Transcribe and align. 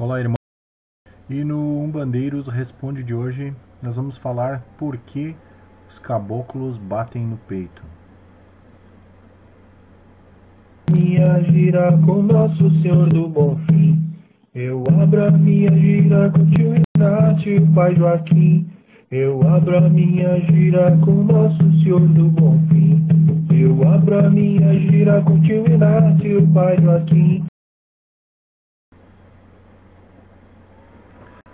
Olá, 0.00 0.20
irmão. 0.20 0.36
E 1.28 1.42
no 1.42 1.80
Umbandeiros 1.82 2.46
Responde 2.46 3.02
de 3.02 3.12
hoje, 3.12 3.52
nós 3.82 3.96
vamos 3.96 4.16
falar 4.16 4.64
por 4.78 4.96
que 4.96 5.34
os 5.88 5.98
caboclos 5.98 6.78
batem 6.78 7.26
no 7.26 7.36
peito. 7.36 7.82
Minha 10.92 11.42
gira 11.42 11.90
com 12.06 12.22
Nosso 12.22 12.70
Senhor 12.80 13.08
do 13.08 13.28
Bom 13.28 13.58
Fim. 13.66 14.00
Eu 14.54 14.84
abro 15.02 15.26
a 15.26 15.32
minha 15.32 15.76
gira 15.76 16.30
com 16.30 16.48
tio 16.48 16.74
Inácio, 16.96 17.66
pai 17.74 17.96
Joaquim. 17.96 18.70
Eu 19.10 19.42
abro 19.48 19.78
a 19.78 19.88
minha 19.88 20.38
gira 20.42 20.96
com 20.98 21.24
Nosso 21.24 21.72
Senhor 21.82 22.06
do 22.06 22.28
Bom 22.28 22.56
Fim. 22.68 23.04
Eu 23.50 23.82
abro 23.92 24.16
a 24.16 24.30
minha 24.30 24.72
gira 24.74 25.20
com 25.22 25.40
tio 25.42 25.68
Inácio, 25.68 26.46
pai 26.54 26.80
Joaquim. 26.80 27.47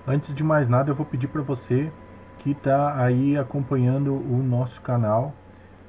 Antes 0.07 0.35
de 0.35 0.45
mais 0.45 0.69
nada, 0.69 0.91
eu 0.91 0.95
vou 0.95 1.07
pedir 1.07 1.29
para 1.29 1.41
você 1.41 1.91
que 2.39 2.51
está 2.51 3.03
aí 3.03 3.39
acompanhando 3.39 4.13
o 4.15 4.43
nosso 4.43 4.83
canal, 4.83 5.35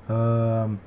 uh, 0.10 0.78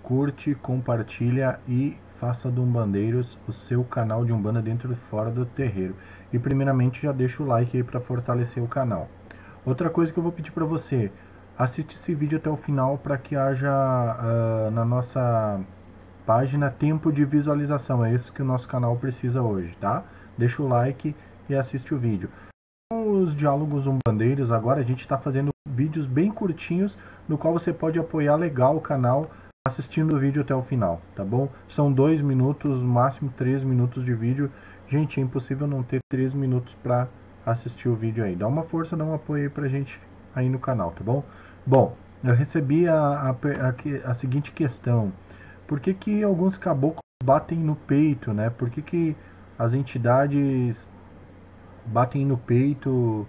curte, 0.00 0.54
compartilha 0.54 1.58
e 1.66 1.96
faça 2.20 2.48
do 2.48 2.62
Umbandeiros 2.62 3.36
o 3.48 3.52
seu 3.52 3.82
canal 3.82 4.24
de 4.24 4.32
Umbanda 4.32 4.62
dentro 4.62 4.92
e 4.92 4.96
fora 4.96 5.28
do 5.28 5.44
terreiro. 5.44 5.96
E 6.32 6.38
primeiramente 6.38 7.02
já 7.02 7.10
deixa 7.10 7.42
o 7.42 7.46
like 7.46 7.76
aí 7.76 7.82
para 7.82 7.98
fortalecer 7.98 8.62
o 8.62 8.68
canal. 8.68 9.08
Outra 9.66 9.90
coisa 9.90 10.12
que 10.12 10.18
eu 10.20 10.22
vou 10.22 10.30
pedir 10.30 10.52
para 10.52 10.64
você, 10.64 11.10
assiste 11.58 11.96
esse 11.96 12.14
vídeo 12.14 12.38
até 12.38 12.48
o 12.48 12.56
final 12.56 12.96
para 12.96 13.18
que 13.18 13.34
haja 13.34 13.68
uh, 13.72 14.70
na 14.70 14.84
nossa 14.84 15.60
página 16.24 16.70
tempo 16.70 17.10
de 17.12 17.24
visualização. 17.24 18.04
É 18.04 18.14
isso 18.14 18.32
que 18.32 18.40
o 18.40 18.44
nosso 18.44 18.68
canal 18.68 18.94
precisa 18.96 19.42
hoje, 19.42 19.76
tá? 19.80 20.04
Deixa 20.38 20.62
o 20.62 20.68
like 20.68 21.14
e 21.48 21.54
assiste 21.54 21.92
o 21.92 21.98
vídeo. 21.98 22.30
Com 22.90 23.20
os 23.20 23.34
diálogos 23.34 23.86
umbandeiros, 23.86 24.50
agora 24.50 24.80
a 24.80 24.84
gente 24.84 25.00
está 25.00 25.18
fazendo 25.18 25.50
vídeos 25.68 26.06
bem 26.06 26.30
curtinhos, 26.30 26.96
no 27.28 27.36
qual 27.36 27.52
você 27.52 27.72
pode 27.72 27.98
apoiar 27.98 28.36
legal 28.36 28.76
o 28.76 28.80
canal 28.80 29.30
assistindo 29.66 30.16
o 30.16 30.18
vídeo 30.18 30.40
até 30.40 30.54
o 30.54 30.62
final, 30.62 31.02
tá 31.14 31.22
bom? 31.22 31.50
São 31.68 31.92
dois 31.92 32.22
minutos, 32.22 32.82
máximo 32.82 33.30
três 33.36 33.62
minutos 33.62 34.02
de 34.02 34.14
vídeo. 34.14 34.50
Gente, 34.88 35.20
é 35.20 35.22
impossível 35.22 35.66
não 35.66 35.82
ter 35.82 35.98
três 36.10 36.32
minutos 36.32 36.74
para 36.82 37.06
assistir 37.44 37.88
o 37.88 37.94
vídeo 37.94 38.24
aí. 38.24 38.34
Dá 38.34 38.46
uma 38.46 38.62
força, 38.62 38.96
dá 38.96 39.04
um 39.04 39.14
apoio 39.14 39.42
aí 39.42 39.48
pra 39.50 39.68
gente 39.68 40.00
aí 40.34 40.48
no 40.48 40.58
canal, 40.58 40.92
tá 40.92 41.04
bom? 41.04 41.22
Bom, 41.66 41.94
eu 42.24 42.34
recebi 42.34 42.88
a, 42.88 42.96
a, 42.96 43.30
a, 43.30 44.10
a 44.10 44.14
seguinte 44.14 44.52
questão. 44.52 45.12
Por 45.66 45.80
que 45.80 45.92
que 45.92 46.22
alguns 46.22 46.56
caboclos 46.56 47.02
batem 47.22 47.58
no 47.58 47.76
peito, 47.76 48.32
né? 48.32 48.48
Por 48.48 48.70
que 48.70 48.80
que 48.80 49.16
as 49.58 49.74
entidades 49.74 50.86
batem 51.84 52.24
no 52.24 52.36
peito 52.36 53.26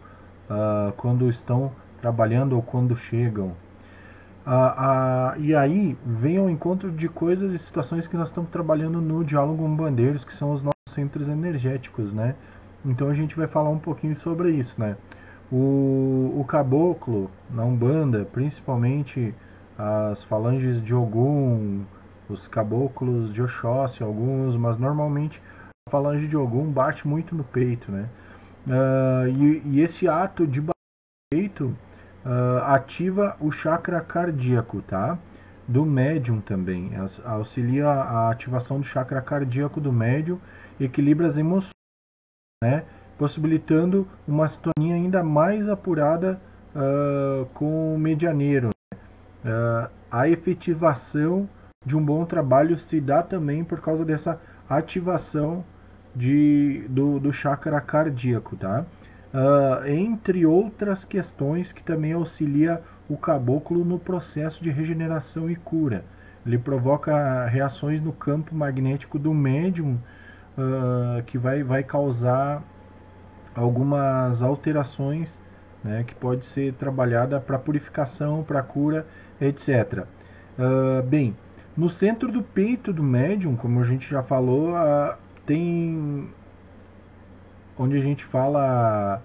uh, 0.49 0.91
quando 0.97 1.29
estão 1.29 1.71
trabalhando 2.01 2.55
ou 2.55 2.61
quando 2.61 2.95
chegam. 2.95 3.55
Uh, 4.45 4.51
uh, 4.51 5.41
e 5.41 5.55
aí 5.55 5.97
vem 6.05 6.37
ao 6.37 6.49
encontro 6.49 6.91
de 6.91 7.07
coisas 7.07 7.51
e 7.53 7.57
situações 7.57 8.07
que 8.07 8.15
nós 8.15 8.29
estamos 8.29 8.49
trabalhando 8.49 9.01
no 9.01 9.23
Diálogo 9.23 9.67
Bandeiros, 9.67 10.23
que 10.23 10.33
são 10.33 10.51
os 10.51 10.61
nossos 10.61 10.73
centros 10.89 11.29
energéticos, 11.29 12.13
né? 12.13 12.35
Então 12.85 13.09
a 13.09 13.13
gente 13.13 13.35
vai 13.35 13.47
falar 13.47 13.69
um 13.69 13.79
pouquinho 13.79 14.15
sobre 14.15 14.51
isso, 14.51 14.79
né? 14.79 14.95
O, 15.51 16.35
o 16.37 16.45
caboclo 16.47 17.29
na 17.49 17.63
Umbanda, 17.63 18.25
principalmente 18.31 19.33
as 19.77 20.23
falanges 20.23 20.81
de 20.81 20.93
Ogum, 20.93 21.83
os 22.29 22.47
caboclos 22.47 23.33
de 23.33 23.41
Oxóssi, 23.41 24.03
alguns, 24.03 24.55
mas 24.55 24.77
normalmente 24.77 25.41
falange 25.89 26.27
de 26.27 26.37
Ogum 26.37 26.71
bate 26.71 27.07
muito 27.07 27.35
no 27.35 27.43
peito, 27.43 27.91
né? 27.91 28.09
Uh, 28.67 29.27
e, 29.27 29.61
e, 29.65 29.81
esse 29.81 30.07
ato 30.07 30.45
de 30.45 30.61
bater 30.61 30.73
no 30.73 31.39
peito 31.39 31.75
uh, 32.25 32.63
ativa 32.65 33.35
o 33.39 33.51
chakra 33.51 33.99
cardíaco, 34.01 34.81
tá? 34.81 35.17
Do 35.67 35.85
médium 35.85 36.41
também. 36.41 36.91
Auxilia 37.25 37.87
a 37.87 38.29
ativação 38.29 38.79
do 38.79 38.85
chakra 38.85 39.21
cardíaco 39.21 39.79
do 39.79 39.91
médium, 39.91 40.39
equilibra 40.79 41.27
as 41.27 41.37
emoções, 41.37 41.71
né? 42.63 42.85
Possibilitando 43.17 44.07
uma 44.27 44.47
sintonia 44.47 44.95
ainda 44.95 45.23
mais 45.23 45.67
apurada 45.67 46.41
uh, 46.75 47.45
com 47.53 47.95
o 47.95 47.99
medianeiro. 47.99 48.69
Né? 48.69 49.89
a 50.11 50.27
efetivação 50.27 51.47
de 51.85 51.95
um 51.95 52.03
bom 52.03 52.25
trabalho 52.25 52.77
se 52.77 52.99
dá 52.99 53.23
também 53.23 53.63
por 53.63 53.79
causa 53.79 54.03
dessa 54.03 54.41
ativação 54.69 55.63
de, 56.15 56.85
do, 56.89 57.19
do 57.19 57.31
chakra 57.31 57.79
cardíaco, 57.79 58.55
tá? 58.55 58.85
Uh, 59.33 59.87
entre 59.87 60.45
outras 60.45 61.05
questões 61.05 61.71
que 61.71 61.83
também 61.83 62.13
auxilia 62.13 62.81
o 63.07 63.15
caboclo 63.15 63.85
no 63.85 63.99
processo 63.99 64.63
de 64.63 64.71
regeneração 64.71 65.49
e 65.49 65.55
cura. 65.55 66.03
Ele 66.45 66.57
provoca 66.57 67.45
reações 67.45 68.01
no 68.01 68.11
campo 68.11 68.55
magnético 68.55 69.19
do 69.19 69.33
médium 69.33 69.99
uh, 70.57 71.21
que 71.23 71.37
vai, 71.37 71.63
vai 71.63 71.83
causar 71.83 72.63
algumas 73.55 74.41
alterações 74.41 75.39
né, 75.83 76.03
que 76.05 76.15
pode 76.15 76.45
ser 76.45 76.73
trabalhada 76.73 77.39
para 77.39 77.57
purificação, 77.57 78.43
para 78.43 78.61
cura, 78.61 79.05
etc. 79.39 80.05
Uh, 80.57 81.03
bem, 81.03 81.35
no 81.75 81.89
centro 81.89 82.31
do 82.31 82.41
peito 82.41 82.91
do 82.91 83.03
médium, 83.03 83.55
como 83.55 83.79
a 83.79 83.83
gente 83.83 84.09
já 84.09 84.21
falou, 84.21 84.71
uh, 84.71 85.15
tem 85.49 86.29
onde 87.75 87.97
a 87.97 87.99
gente 87.99 88.23
fala 88.23 89.19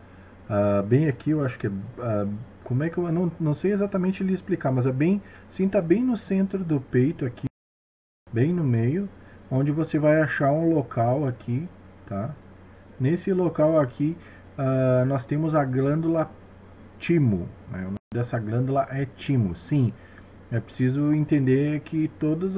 uh, 0.48 0.82
bem 0.82 1.06
aqui, 1.06 1.32
eu 1.32 1.44
acho 1.44 1.58
que 1.58 1.66
é 1.66 1.70
uh, 1.70 2.32
como 2.62 2.82
é 2.82 2.88
que 2.88 2.96
eu 2.96 3.12
não, 3.12 3.30
não 3.38 3.52
sei 3.52 3.72
exatamente 3.72 4.24
lhe 4.24 4.32
explicar, 4.32 4.72
mas 4.72 4.86
é 4.86 4.92
bem, 4.92 5.20
sinta 5.50 5.82
bem 5.82 6.02
no 6.02 6.16
centro 6.16 6.64
do 6.64 6.80
peito 6.80 7.26
aqui, 7.26 7.44
bem 8.32 8.54
no 8.54 8.64
meio, 8.64 9.06
onde 9.50 9.70
você 9.70 9.98
vai 9.98 10.18
achar 10.22 10.50
um 10.50 10.72
local 10.72 11.26
aqui, 11.26 11.68
tá? 12.06 12.34
Nesse 12.98 13.30
local 13.34 13.78
aqui, 13.78 14.16
uh, 14.58 15.04
nós 15.04 15.26
temos 15.26 15.54
a 15.54 15.62
glândula 15.62 16.30
timo, 16.98 17.50
né? 17.70 17.80
o 17.80 17.84
nome 17.84 17.96
dessa 18.14 18.38
glândula 18.38 18.88
é 18.90 19.04
timo, 19.04 19.54
sim. 19.54 19.92
É 20.50 20.58
preciso 20.58 21.12
entender 21.12 21.80
que 21.80 22.08
todos 22.18 22.54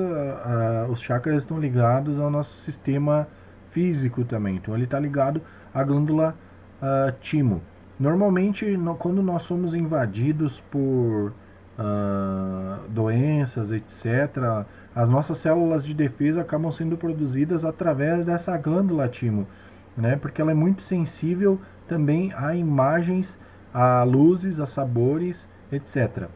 os 0.91 1.01
chakras 1.01 1.43
estão 1.43 1.59
ligados 1.59 2.21
ao 2.21 2.31
nosso 2.31 2.55
sistema 2.57 3.27
físico 3.77 4.25
também. 4.25 4.57
Então 4.57 4.75
ele 4.75 4.85
está 4.85 4.99
ligado 4.99 5.43
à 5.75 5.85
glândula 5.85 6.35
uh, 6.81 7.13
timo. 7.21 7.61
Normalmente, 8.01 8.65
no, 8.75 8.95
quando 8.95 9.23
nós 9.23 9.43
somos 9.43 9.75
invadidos 9.75 10.63
por 10.71 11.35
uh, 11.79 12.89
doenças, 12.89 13.71
etc., 13.71 14.65
as 14.95 15.11
nossas 15.11 15.37
células 15.37 15.85
de 15.85 15.93
defesa 15.93 16.41
acabam 16.41 16.73
sendo 16.73 16.97
produzidas 16.97 17.67
através 17.67 18.25
dessa 18.25 18.57
glândula 18.57 19.09
timo, 19.09 19.47
né? 19.95 20.17
Porque 20.17 20.41
ela 20.41 20.53
é 20.53 20.55
muito 20.55 20.81
sensível 20.81 21.61
também 21.87 22.33
a 22.35 22.55
imagens, 22.55 23.39
a 23.75 24.03
luzes, 24.05 24.59
a 24.59 24.65
sabores, 24.65 25.47
etc. 25.71 26.29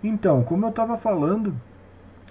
Então, 0.00 0.44
como 0.44 0.64
eu 0.64 0.70
estava 0.70 0.96
falando, 0.96 1.56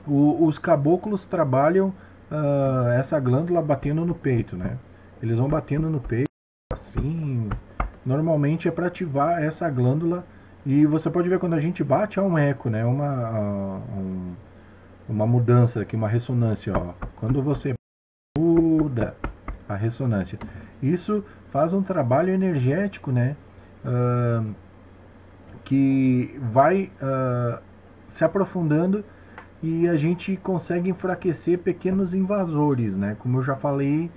o, 0.07 0.46
os 0.46 0.57
caboclos 0.57 1.25
trabalham 1.25 1.94
uh, 2.33 2.89
essa 2.91 3.19
glândula 3.19 3.61
batendo 3.61 4.03
no 4.03 4.16
peito, 4.16 4.57
né? 4.57 4.77
Eles 5.21 5.38
vão 5.38 5.47
batendo 5.47 5.89
no 5.89 5.99
peito, 5.99 6.29
assim. 6.71 7.49
Normalmente 8.05 8.67
é 8.67 8.71
para 8.71 8.88
ativar 8.88 9.41
essa 9.41 9.69
glândula. 9.69 10.25
E 10.66 10.85
você 10.85 11.09
pode 11.09 11.29
ver 11.29 11.39
quando 11.39 11.53
a 11.53 11.59
gente 11.59 11.83
bate, 11.83 12.19
há 12.19 12.23
um 12.23 12.38
eco, 12.38 12.69
né? 12.69 12.83
Uma, 12.83 13.29
uh, 13.31 13.99
um, 13.99 14.35
uma 15.07 15.27
mudança 15.27 15.81
aqui, 15.81 15.95
uma 15.95 16.07
ressonância, 16.07 16.73
ó. 16.75 16.93
Quando 17.17 17.41
você 17.41 17.73
muda 18.38 19.16
a 19.67 19.75
ressonância. 19.75 20.40
Isso 20.81 21.23
faz 21.52 21.73
um 21.73 21.81
trabalho 21.81 22.34
energético, 22.34 23.11
né? 23.11 23.35
Uh, 23.85 24.53
que 25.63 26.37
vai 26.52 26.91
uh, 27.02 27.61
se 28.08 28.23
aprofundando 28.23 29.03
e 29.63 29.87
a 29.87 29.95
gente 29.95 30.35
consegue 30.35 30.89
enfraquecer 30.89 31.57
pequenos 31.57 32.13
invasores, 32.13 32.97
né? 32.97 33.15
Como 33.17 33.37
eu 33.37 33.41
já 33.41 33.55
falei 33.55 34.11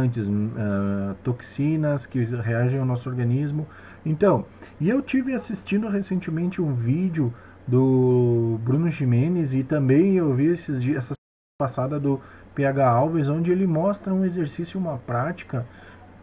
antes, 0.00 0.28
uh, 0.28 1.14
toxinas 1.24 2.06
que 2.06 2.24
reagem 2.24 2.78
ao 2.78 2.86
nosso 2.86 3.08
organismo. 3.08 3.66
Então, 4.06 4.46
e 4.80 4.88
eu 4.88 5.02
tive 5.02 5.34
assistindo 5.34 5.88
recentemente 5.88 6.62
um 6.62 6.72
vídeo 6.72 7.34
do 7.66 8.60
Bruno 8.62 8.88
Jimenez 8.90 9.54
e 9.54 9.64
também 9.64 10.16
eu 10.16 10.32
vi 10.34 10.46
esses 10.46 10.80
dias, 10.80 11.04
essa 11.04 11.14
passada 11.60 11.98
do 11.98 12.20
PH 12.54 12.88
Alves, 12.88 13.28
onde 13.28 13.50
ele 13.50 13.66
mostra 13.66 14.14
um 14.14 14.24
exercício, 14.24 14.78
uma 14.78 14.98
prática 14.98 15.66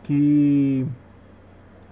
que 0.03 0.87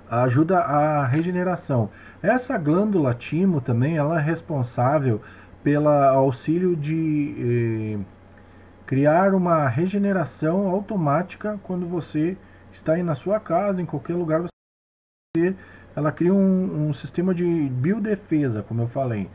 ajuda 0.10 0.60
a 0.60 1.06
regeneração. 1.06 1.90
Essa 2.22 2.58
glândula 2.58 3.14
timo 3.14 3.60
também, 3.60 3.98
ela 3.98 4.20
é 4.20 4.24
responsável 4.24 5.22
pelo 5.64 5.90
auxílio 5.90 6.76
de, 6.76 7.98
eh, 7.98 8.00
criar 8.88 9.36
uma 9.36 9.68
regeneração 9.68 10.70
automática 10.70 11.60
quando 11.64 11.86
você 11.86 12.38
está 12.72 12.94
aí 12.94 13.04
na 13.04 13.16
sua 13.16 13.40
casa, 13.40 13.82
em 13.82 13.86
qualquer 13.86 14.16
lugar 14.16 14.42
você 14.42 15.56
ela 15.96 16.12
cria 16.12 16.34
um, 16.34 16.88
um 16.88 16.94
sistema 16.94 17.34
de 17.34 17.44
biodefesa, 17.44 18.64
como 18.64 18.84
eu 18.84 18.88
falei. 18.88 19.30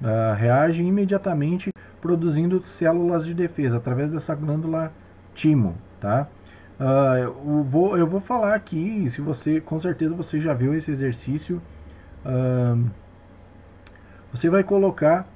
Uh, 0.00 0.34
reage 0.36 0.82
imediatamente 0.82 1.70
produzindo 2.00 2.64
células 2.66 3.24
de 3.24 3.32
defesa 3.32 3.78
através 3.78 4.12
dessa 4.12 4.34
glândula 4.34 4.92
timo, 5.34 5.76
tá? 6.00 6.28
Uh, 6.78 7.18
eu, 7.18 7.64
vou, 7.64 7.96
eu 7.96 8.06
vou 8.06 8.20
falar 8.20 8.54
aqui, 8.54 9.08
se 9.10 9.20
você, 9.20 9.60
com 9.60 9.78
certeza 9.78 10.14
você 10.14 10.40
já 10.40 10.52
viu 10.52 10.74
esse 10.74 10.90
exercício, 10.90 11.62
uh, 12.26 12.88
você 14.32 14.50
vai 14.50 14.62
colocar 14.62 15.26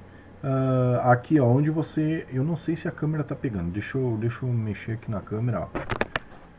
uh, 0.43 0.99
aqui, 1.09 1.39
ó, 1.39 1.45
onde 1.45 1.69
você, 1.69 2.27
eu 2.31 2.43
não 2.43 2.57
sei 2.57 2.75
se 2.75 2.87
a 2.87 2.91
câmera 2.91 3.23
tá 3.23 3.35
pegando, 3.35 3.71
deixa 3.71 3.97
eu, 3.97 4.17
deixa 4.19 4.45
eu 4.45 4.51
mexer 4.51 4.93
aqui 4.93 5.09
na 5.09 5.21
câmera, 5.21 5.61
ó. 5.61 5.69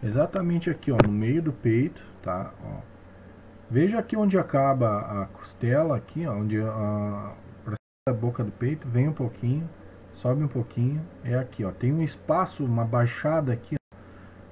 Exatamente 0.03 0.69
aqui, 0.71 0.91
ó, 0.91 0.97
no 1.05 1.13
meio 1.13 1.43
do 1.43 1.53
peito, 1.53 2.03
tá? 2.23 2.53
Ó. 2.65 2.81
Veja 3.71 3.99
aqui 3.99 4.17
onde 4.17 4.39
acaba 4.39 5.23
a 5.23 5.27
costela, 5.27 5.97
aqui, 5.97 6.27
ó, 6.27 6.33
onde 6.33 6.61
a, 6.61 7.33
a 8.09 8.13
boca 8.13 8.43
do 8.43 8.53
peito, 8.53 8.89
vem 8.89 9.09
um 9.09 9.13
pouquinho, 9.13 9.69
sobe 10.13 10.43
um 10.43 10.49
pouquinho, 10.49 11.01
é 11.23 11.37
aqui, 11.37 11.65
ó. 11.65 11.71
Tem 11.71 11.93
um 11.93 12.03
espaço, 12.03 12.65
uma 12.65 12.85
baixada 12.85 13.53
aqui, 13.53 13.77
ó. 13.77 13.97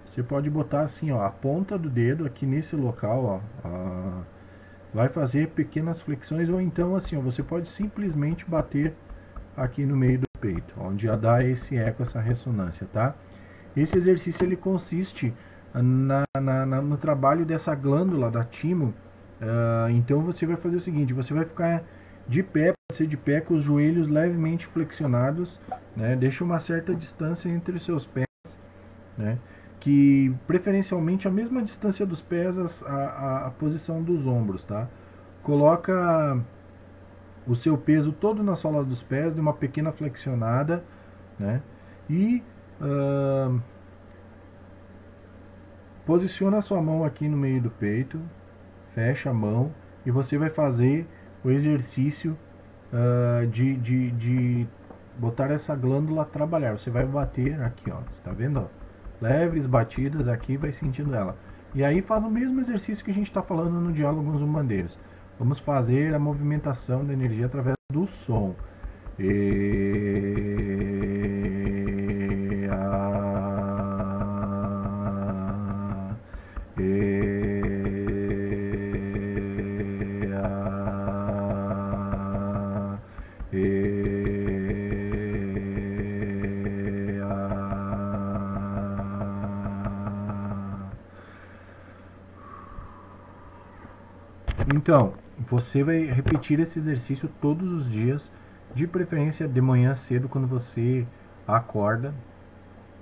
Você 0.05 0.23
pode 0.23 0.51
botar 0.51 0.83
assim, 0.83 1.11
ó, 1.11 1.25
a 1.25 1.31
ponta 1.31 1.79
do 1.79 1.89
dedo 1.89 2.27
aqui 2.27 2.45
nesse 2.45 2.77
local, 2.77 3.43
ó. 3.65 4.23
vai 4.93 5.09
fazer 5.09 5.49
pequenas 5.49 6.01
flexões 6.01 6.51
ou 6.51 6.61
então 6.61 6.95
assim, 6.95 7.17
ó, 7.17 7.21
você 7.21 7.43
pode 7.43 7.69
simplesmente 7.69 8.45
bater 8.45 8.95
aqui 9.57 9.85
no 9.85 9.97
meio 9.97 10.21
do 10.21 10.27
peito, 10.41 10.75
onde 10.79 11.07
já 11.07 11.17
dá 11.17 11.45
esse 11.45 11.77
eco, 11.77 12.03
essa 12.03 12.21
ressonância, 12.21 12.87
tá? 12.93 13.15
Esse 13.77 13.97
exercício 13.97 14.45
ele 14.45 14.57
consiste 14.57 15.33
na, 15.75 16.25
na, 16.41 16.67
na 16.67 16.83
no 16.83 16.97
trabalho 16.97 17.45
dessa 17.45 17.75
glândula 17.75 18.31
da 18.31 18.45
timo. 18.45 18.95
Uh, 19.41 19.91
então 19.91 20.21
você 20.21 20.47
vai 20.47 20.57
fazer 20.57 20.77
o 20.77 20.81
seguinte, 20.81 21.13
você 21.13 21.33
vai 21.35 21.45
ficar 21.45 21.83
de 22.29 22.43
pé, 22.43 22.73
pode 22.73 22.97
ser 22.97 23.07
de 23.07 23.17
pé 23.17 23.41
com 23.41 23.55
os 23.55 23.63
joelhos 23.63 24.07
levemente 24.07 24.67
flexionados, 24.67 25.61
né? 25.97 26.15
Deixa 26.15 26.45
uma 26.45 26.61
certa 26.61 26.95
distância 26.95 27.49
entre 27.49 27.77
os 27.77 27.85
seus 27.85 28.07
pés, 28.07 28.27
né? 29.17 29.39
Que 29.81 30.33
preferencialmente 30.47 31.27
a 31.27 31.31
mesma 31.31 31.63
distância 31.63 32.07
dos 32.07 32.23
pés, 32.23 32.57
a, 32.59 32.87
a, 32.87 33.47
a 33.47 33.51
posição 33.51 34.03
dos 34.03 34.27
ombros, 34.27 34.65
tá? 34.65 34.89
Coloca 35.43 36.39
o 37.47 37.55
seu 37.55 37.77
peso 37.77 38.13
todo 38.13 38.43
na 38.43 38.55
sola 38.55 38.85
dos 38.85 39.03
pés, 39.03 39.35
de 39.35 39.41
uma 39.41 39.53
pequena 39.53 39.93
flexionada, 39.93 40.85
né? 41.39 41.63
E 42.09 42.43
uh, 42.81 43.61
posiciona 46.05 46.59
a 46.59 46.63
sua 46.63 46.81
mão 46.81 47.05
aqui 47.05 47.29
no 47.29 47.37
meio 47.37 47.61
do 47.61 47.71
peito, 47.71 48.21
fecha 48.95 49.31
a 49.31 49.35
mão 49.35 49.73
e 50.05 50.11
você 50.11 50.37
vai 50.37 50.51
fazer 50.51 51.07
o 51.45 51.51
exercício 51.51 52.37
uh, 52.93 53.47
de, 53.47 53.77
de, 53.77 54.11
de 54.13 54.67
botar 55.19 55.51
essa 55.51 55.75
glândula 55.75 56.23
a 56.23 56.25
trabalhar. 56.25 56.79
Você 56.79 56.91
vai 56.91 57.05
bater 57.05 57.61
aqui, 57.63 57.91
ó, 57.91 58.01
está 58.11 58.33
vendo? 58.33 58.69
Leves 59.21 59.67
batidas 59.67 60.27
aqui, 60.27 60.57
vai 60.57 60.73
sentindo 60.73 61.15
ela. 61.15 61.37
E 61.75 61.85
aí 61.85 62.03
faz 62.03 62.25
o 62.25 62.31
mesmo 62.31 62.61
exercício 62.61 63.05
que 63.05 63.11
a 63.11 63.15
gente 63.15 63.29
está 63.29 63.43
falando 63.43 63.81
no 63.81 63.93
diálogo 63.93 64.31
com 64.31 64.37
os 64.37 64.43
umbandeiros. 64.43 64.99
Vamos 65.39 65.59
fazer 65.59 66.15
a 66.15 66.19
movimentação 66.19 67.05
da 67.05 67.13
energia 67.13 67.47
através 67.47 67.77
do 67.93 68.07
som. 68.07 68.55
E. 69.19 70.53
Então, 94.75 95.15
você 95.53 95.85
vai 95.85 96.07
repetir 96.07 96.59
esse 96.61 96.79
exercício 96.79 97.29
todos 97.39 97.71
os 97.71 97.87
dias, 97.87 98.33
de 98.75 98.87
preferência 98.87 99.47
de 99.47 99.61
manhã 99.61 99.95
cedo 99.95 100.27
quando 100.27 100.47
você 100.47 101.07
acorda. 101.47 102.15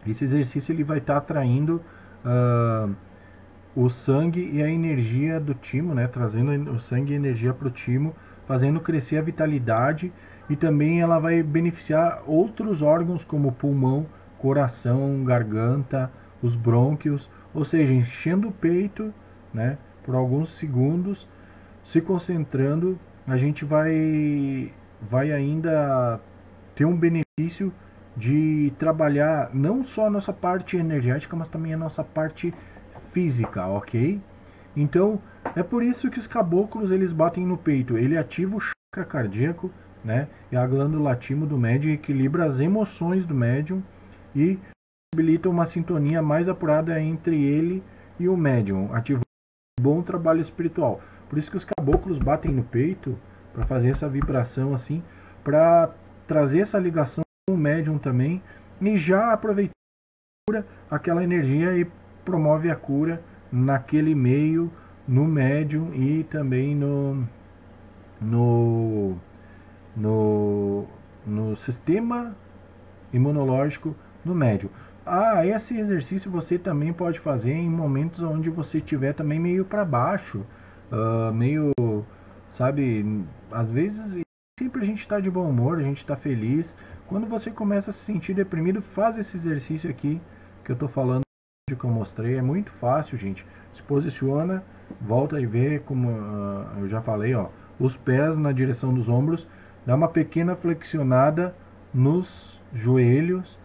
Esse 0.05 0.25
exercício 0.25 0.73
ele 0.73 0.83
vai 0.83 0.99
estar 0.99 1.13
tá 1.13 1.19
atraindo 1.19 1.81
uh, 2.25 2.93
o 3.77 3.89
sangue 3.89 4.51
e 4.53 4.61
a 4.61 4.69
energia 4.69 5.39
do 5.39 5.55
timo, 5.55 5.95
né? 5.95 6.09
trazendo 6.09 6.73
o 6.73 6.79
sangue 6.81 7.13
e 7.13 7.17
energia 7.17 7.55
para 7.55 7.69
o 7.69 7.71
timo, 7.71 8.17
fazendo 8.49 8.81
crescer 8.81 9.19
a 9.19 9.23
vitalidade 9.23 10.13
e 10.49 10.57
também 10.57 11.01
ela 11.01 11.21
vai 11.21 11.45
beneficiar 11.45 12.21
outros 12.27 12.83
órgãos 12.83 13.25
como 13.25 13.53
pulmão, 13.53 14.07
coração, 14.39 15.23
garganta, 15.23 16.11
os 16.43 16.57
brônquios, 16.57 17.31
ou 17.55 17.65
seja, 17.65 17.95
enchendo 17.95 18.49
o 18.49 18.53
peito, 18.53 19.15
né, 19.55 19.79
por 20.03 20.17
alguns 20.17 20.49
segundos 20.49 21.29
se 21.83 22.01
concentrando, 22.01 22.99
a 23.27 23.37
gente 23.37 23.65
vai, 23.65 24.73
vai 25.01 25.33
ainda 25.33 26.21
ter 26.75 26.85
um 26.85 26.97
benefício 26.97 27.73
de 28.17 28.73
trabalhar 28.79 29.51
não 29.55 29.85
só 29.85 30.07
a 30.07 30.11
nossa 30.11 30.33
parte 30.33 30.77
energética, 30.77 31.37
mas 31.37 31.49
também 31.49 31.73
a 31.73 31.79
nossa 31.79 32.03
parte 32.03 32.53
física, 33.13 33.67
ok? 33.67 34.21
Então, 34.77 35.21
é 35.57 35.63
por 35.63 35.83
isso 35.83 36.11
que 36.11 36.19
os 36.19 36.27
caboclos 36.27 36.91
eles 36.91 37.13
batem 37.13 37.47
no 37.47 37.57
peito. 37.57 37.97
Ele 37.97 38.17
ativa 38.17 38.57
o 38.57 38.61
chakra 38.61 39.05
cardíaco, 39.09 39.71
né? 40.05 40.29
E 40.51 40.57
a 40.57 40.67
glândula 40.67 41.17
timo 41.17 41.47
do 41.47 41.59
médium 41.59 41.93
equilibra 41.93 42.45
as 42.45 42.61
emoções 42.61 43.25
do 43.25 43.35
médium 43.35 43.83
e 44.35 44.59
possibilita 45.13 45.49
uma 45.49 45.67
sintonia 45.67 46.23
mais 46.23 46.49
apurada 46.49 47.01
entre 47.01 47.43
ele 47.43 47.83
e 48.19 48.29
o 48.29 48.37
médium, 48.37 48.95
ativando 48.95 49.25
um 49.79 49.83
bom 49.83 50.03
trabalho 50.03 50.41
espiritual. 50.41 51.01
Por 51.31 51.39
isso 51.39 51.51
que 51.51 51.57
os 51.57 51.65
caboclos 51.65 52.19
batem 52.19 52.51
no 52.51 52.65
peito 52.65 53.17
para 53.55 53.65
fazer 53.65 53.91
essa 53.91 54.09
vibração 54.09 54.75
assim, 54.75 55.01
para 55.45 55.91
trazer 56.27 56.59
essa 56.59 56.79
ligação 56.79 57.23
com 57.49 57.55
o 57.55 57.59
médium 57.59 57.99
também 57.99 58.43
e 58.81 58.97
já 58.97 59.33
aproveitar 59.33 59.71
aquela 60.91 61.23
energia 61.23 61.79
e 61.79 61.87
promove 62.25 62.69
a 62.69 62.75
cura 62.75 63.23
naquele 63.51 64.13
meio, 64.13 64.73
no 65.07 65.25
médium 65.25 65.95
e 65.95 66.25
também 66.25 66.75
no 66.75 67.25
no 68.21 69.17
no, 69.97 70.87
no 71.25 71.55
sistema 71.55 72.35
imunológico 73.13 73.95
no 74.25 74.35
médium. 74.35 74.71
Ah, 75.07 75.47
esse 75.47 75.79
exercício 75.79 76.29
você 76.29 76.59
também 76.59 76.93
pode 76.93 77.21
fazer 77.21 77.53
em 77.53 77.71
momentos 77.71 78.21
onde 78.21 78.51
você 78.51 78.79
estiver 78.79 79.15
também 79.15 79.39
meio 79.39 79.65
para 79.65 79.85
baixo, 79.85 80.45
uh, 80.91 81.33
meio, 81.33 81.73
sabe, 82.47 83.25
às 83.51 83.71
vezes 83.71 84.23
sempre 84.59 84.83
a 84.83 84.85
gente 84.85 85.01
está 85.01 85.19
de 85.19 85.31
bom 85.31 85.49
humor, 85.49 85.79
a 85.79 85.83
gente 85.83 85.99
está 85.99 86.17
feliz. 86.17 86.77
Quando 87.07 87.27
você 87.27 87.51
começa 87.51 87.91
a 87.91 87.93
se 87.93 88.05
sentir 88.05 88.35
deprimido, 88.35 88.83
faz 88.83 89.17
esse 89.19 89.37
exercício 89.37 89.89
aqui 89.89 90.21
que 90.65 90.71
eu 90.71 90.75
estou 90.75 90.89
falando, 90.89 91.23
que 91.67 91.85
eu 91.85 91.91
mostrei. 91.91 92.37
É 92.37 92.43
muito 92.43 92.71
fácil, 92.73 93.17
gente. 93.17 93.47
Se 93.73 93.83
posiciona, 93.83 94.63
volta 95.01 95.41
e 95.41 95.47
vê 95.47 95.79
como 95.79 96.11
uh, 96.11 96.81
eu 96.81 96.89
já 96.89 97.01
falei, 97.01 97.35
ó, 97.35 97.49
os 97.79 97.97
pés 97.97 98.37
na 98.37 98.53
direção 98.53 98.93
dos 98.93 99.09
ombros, 99.09 99.49
dá 99.87 99.95
uma 99.95 100.09
pequena 100.09 100.55
flexionada 100.55 101.55
nos 101.93 102.61
joelhos, 102.73 103.59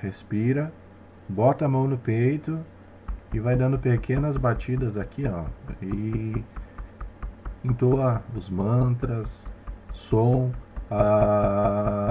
respira, 0.00 0.72
bota 1.28 1.66
a 1.66 1.68
mão 1.68 1.86
no 1.86 1.98
peito 1.98 2.58
e 3.32 3.38
vai 3.38 3.56
dando 3.56 3.78
pequenas 3.78 4.36
batidas 4.36 4.96
aqui, 4.96 5.24
ó. 5.26 5.44
E 5.82 6.44
entoa 7.64 8.22
os 8.36 8.48
mantras, 8.48 9.54
som, 9.92 10.50
a. 10.90 12.10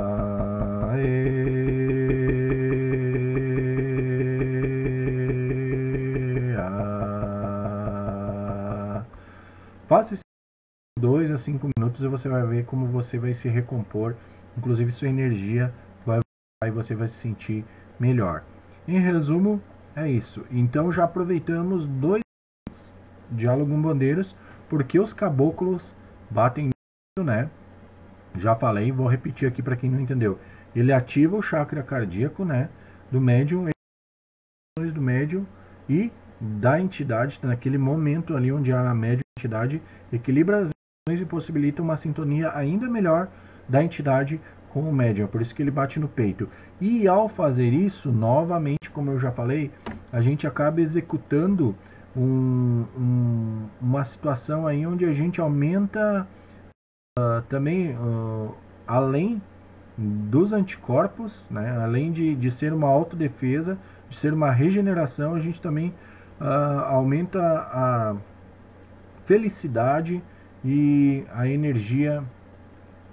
Faça 9.89 10.13
isso 10.13 10.21
dois 10.99 11.31
a 11.31 11.37
cinco 11.39 11.67
minutos 11.75 12.03
e 12.03 12.07
você 12.07 12.29
vai 12.29 12.45
ver 12.45 12.63
como 12.65 12.85
você 12.85 13.17
vai 13.17 13.33
se 13.33 13.49
recompor, 13.49 14.15
inclusive 14.55 14.91
sua 14.91 15.07
energia 15.07 15.73
vai 16.05 16.19
e 16.63 16.69
você 16.69 16.93
vai 16.93 17.07
se 17.07 17.15
sentir 17.15 17.65
melhor. 17.99 18.43
Em 18.87 18.99
resumo, 18.99 19.59
é 20.05 20.11
isso. 20.11 20.45
Então 20.51 20.91
já 20.91 21.03
aproveitamos 21.03 21.85
dois 21.85 22.21
diálogo 23.31 23.71
com 23.71 23.81
bandeiros, 23.81 24.35
porque 24.67 24.99
os 24.99 25.13
caboclos 25.13 25.95
batem, 26.29 26.69
né? 27.19 27.49
Já 28.35 28.55
falei, 28.55 28.91
vou 28.91 29.07
repetir 29.07 29.47
aqui 29.47 29.61
para 29.61 29.75
quem 29.75 29.89
não 29.89 29.99
entendeu. 29.99 30.39
ele 30.75 30.93
ativa 30.93 31.35
o 31.35 31.41
chakra 31.41 31.81
cardíaco, 31.81 32.45
né, 32.45 32.69
do 33.11 33.19
médium, 33.19 33.69
do 34.77 35.01
médium 35.01 35.45
e 35.89 36.11
da 36.39 36.79
entidade 36.79 37.39
naquele 37.43 37.77
momento 37.77 38.37
ali 38.37 38.51
onde 38.51 38.71
a 38.71 38.93
médium 38.93 39.23
entidade 39.37 39.81
equilibra 40.13 40.61
as 40.61 40.69
e 41.09 41.25
possibilita 41.25 41.81
uma 41.81 41.97
sintonia 41.97 42.55
ainda 42.55 42.87
melhor 42.87 43.29
da 43.67 43.83
entidade 43.83 44.39
com 44.71 44.81
o 44.81 44.93
médium, 44.93 45.27
por 45.27 45.41
isso 45.41 45.53
que 45.53 45.61
ele 45.61 45.71
bate 45.71 45.99
no 45.99 46.07
peito. 46.07 46.49
E 46.79 47.07
ao 47.07 47.27
fazer 47.27 47.73
isso, 47.73 48.11
novamente, 48.11 48.89
como 48.93 49.11
eu 49.11 49.19
já 49.19 49.31
falei, 49.31 49.71
a 50.11 50.21
gente 50.21 50.47
acaba 50.47 50.81
executando 50.81 51.75
um, 52.15 52.85
um, 52.97 53.65
uma 53.81 54.03
situação 54.03 54.65
aí 54.65 54.85
onde 54.85 55.05
a 55.05 55.13
gente 55.13 55.39
aumenta 55.39 56.27
uh, 57.17 57.41
também, 57.47 57.95
uh, 57.95 58.53
além 58.87 59.41
dos 59.97 60.53
anticorpos, 60.53 61.45
né, 61.51 61.77
além 61.81 62.11
de, 62.11 62.35
de 62.35 62.49
ser 62.51 62.73
uma 62.73 62.87
autodefesa, 62.87 63.77
de 64.07 64.15
ser 64.15 64.33
uma 64.33 64.51
regeneração, 64.51 65.35
a 65.35 65.39
gente 65.39 65.61
também 65.61 65.93
uh, 66.39 66.85
aumenta 66.85 67.41
a 67.41 68.15
felicidade 69.25 70.23
e 70.63 71.23
a 71.33 71.47
energia 71.47 72.23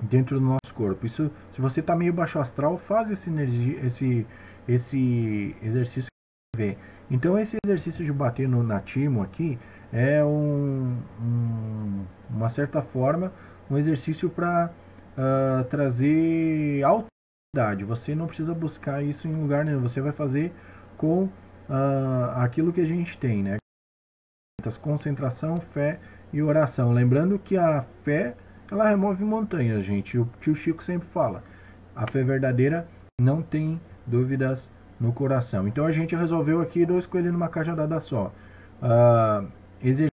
dentro 0.00 0.38
do 0.38 0.44
nosso 0.44 0.65
corpo. 0.76 1.06
Isso, 1.06 1.30
se 1.52 1.60
você 1.60 1.80
está 1.80 1.96
meio 1.96 2.12
baixo 2.12 2.38
astral, 2.38 2.76
faz 2.76 3.10
esse, 3.10 3.30
energia, 3.30 3.80
esse, 3.84 4.26
esse 4.68 5.56
exercício 5.62 6.08
ver. 6.56 6.78
Então 7.10 7.38
esse 7.38 7.56
exercício 7.64 8.04
de 8.04 8.12
bater 8.12 8.48
no 8.48 8.62
natimo 8.62 9.22
aqui 9.22 9.58
é 9.92 10.24
um, 10.24 10.96
um, 11.20 12.04
uma 12.30 12.48
certa 12.48 12.82
forma 12.82 13.32
um 13.70 13.76
exercício 13.76 14.28
para 14.30 14.70
uh, 15.16 15.60
ah, 15.60 15.64
trazer 15.68 16.82
autoridade. 16.84 17.84
Você 17.84 18.14
não 18.14 18.26
precisa 18.26 18.54
buscar 18.54 19.02
isso 19.02 19.26
em 19.26 19.34
lugar 19.34 19.64
nenhum. 19.64 19.80
Você 19.80 20.00
vai 20.00 20.12
fazer 20.12 20.52
com 20.96 21.24
uh, 21.24 22.30
aquilo 22.36 22.72
que 22.72 22.80
a 22.80 22.84
gente 22.84 23.18
tem, 23.18 23.42
né? 23.42 23.56
Concentração, 24.80 25.58
fé 25.58 26.00
e 26.32 26.42
oração. 26.42 26.92
Lembrando 26.92 27.38
que 27.38 27.56
a 27.56 27.84
fé 28.02 28.36
ela 28.70 28.88
remove 28.88 29.24
montanhas, 29.24 29.84
gente. 29.84 30.18
O 30.18 30.28
tio 30.40 30.54
Chico 30.54 30.82
sempre 30.82 31.08
fala. 31.08 31.42
A 31.94 32.06
fé 32.06 32.22
verdadeira 32.22 32.88
não 33.20 33.40
tem 33.42 33.80
dúvidas 34.06 34.70
no 34.98 35.12
coração. 35.12 35.68
Então 35.68 35.86
a 35.86 35.92
gente 35.92 36.16
resolveu 36.16 36.60
aqui 36.60 36.84
dois 36.84 37.06
coelhos 37.06 37.32
numa 37.32 37.48
cajadada 37.48 38.00
só. 38.00 38.32
Uh, 38.82 39.46
exercícios 39.80 40.10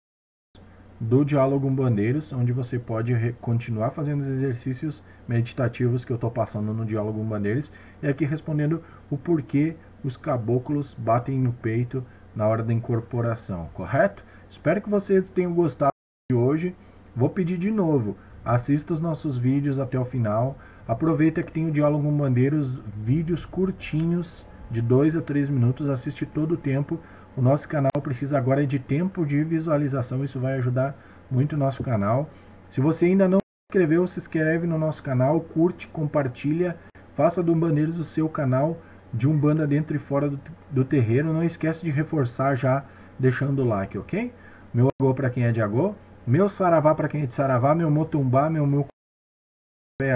do 1.00 1.24
Diálogo 1.24 1.68
Umbandeiros, 1.68 2.34
onde 2.34 2.51
você 2.51 2.80
pode 2.80 3.36
continuar 3.39 3.92
fazendo 3.92 4.22
os 4.22 4.27
exercícios 4.27 5.04
meditativos 5.27 6.04
que 6.04 6.12
eu 6.12 6.16
estou 6.16 6.32
passando 6.32 6.74
no 6.74 6.86
Diálogo 6.86 7.22
Umbandeiros. 7.22 7.72
E 8.01 8.08
aqui 8.08 8.25
respondendo 8.25 8.84
o 9.10 9.18
porquê 9.18 9.75
os 10.04 10.18
caboclos 10.18 10.96
batem 10.96 11.39
no 11.39 11.54
peito 11.54 12.04
na 12.36 12.48
hora 12.48 12.63
da 12.63 12.74
incorporação, 12.74 13.70
correto? 13.74 14.24
Espero 14.50 14.82
que 14.82 14.89
vocês 14.89 15.30
tenham 15.30 15.54
gostado 15.54 15.92
de 16.32 16.36
hoje. 16.36 16.75
Vou 17.16 17.30
pedir 17.30 17.58
de 17.58 17.72
novo 17.72 18.16
Assista 18.48 18.94
os 18.94 19.01
nossos 19.01 19.38
vídeos 19.38 19.77
até 19.77 20.00
o 20.00 20.06
final. 20.06 20.58
Aproveita 20.88 21.44
que 21.44 21.51
tem 21.51 21.68
o 21.68 21.72
Diálogo 21.72 22.06
com 22.06 22.18
Bandeiros, 22.18 22.82
vídeos 22.96 23.46
curtinhos, 23.46 24.46
de 24.72 24.82
2 24.82 25.18
a 25.18 25.22
3 25.22 25.50
minutos. 25.50 25.89
Assiste 25.89 26.25
todo 26.25 26.54
o 26.54 26.58
tempo. 26.58 26.98
O 27.36 27.42
nosso 27.42 27.68
canal 27.68 27.92
precisa 28.01 28.38
agora 28.38 28.66
de 28.66 28.80
tempo 28.80 29.25
de 29.25 29.44
visualização. 29.44 30.24
Isso 30.24 30.39
vai 30.39 30.54
ajudar 30.54 30.98
muito 31.30 31.58
o 31.58 31.60
nosso 31.60 31.84
canal. 31.84 32.30
Se 32.70 32.80
você 32.80 33.08
ainda 33.08 33.27
não 33.27 33.39
se 33.39 33.70
inscreveu, 33.70 34.08
se 34.08 34.18
inscreve 34.18 34.66
no 34.66 34.77
nosso 34.77 35.04
canal, 35.04 35.42
curte, 35.42 35.89
compartilha. 35.89 36.77
Faça 37.18 37.44
do 37.44 37.54
Bandeiros 37.54 38.00
o 38.00 38.06
seu 38.06 38.30
canal 38.30 38.77
de 39.13 39.27
Umbanda 39.27 39.68
dentro 39.68 39.94
e 39.94 40.00
fora 40.00 40.30
do, 40.30 40.39
do 40.72 40.86
terreiro. 40.86 41.34
Não 41.34 41.44
esquece 41.44 41.84
de 41.84 41.92
reforçar 41.92 42.56
já 42.56 42.86
deixando 43.20 43.62
o 43.62 43.68
like, 43.68 43.98
ok? 43.98 44.34
Meu 44.74 44.88
agô 44.98 45.13
para 45.13 45.30
quem 45.30 45.44
é 45.44 45.51
de 45.51 45.62
agô. 45.62 45.96
Meu 46.27 46.50
saravá 46.50 46.93
para 46.93 47.07
quem 47.07 47.22
é 47.22 47.25
de 47.25 47.34
saravá, 47.34 47.74
meu 47.74 47.89
motumbá, 47.89 48.50
meu 48.50 48.67
meu 48.67 48.86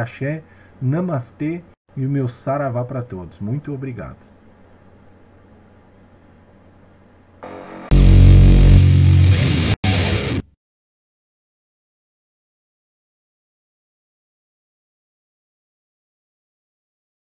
axé, 0.01 0.43
namastê 0.81 1.63
e 1.95 2.05
o 2.05 2.09
meu 2.09 2.27
saravá 2.27 2.83
para 2.83 3.01
todos. 3.01 3.39
Muito 3.39 3.73
obrigado. 3.73 4.30